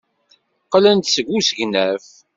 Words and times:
Qqlen-d 0.65 1.05
seg 1.09 1.27
usegnaf. 1.37 2.07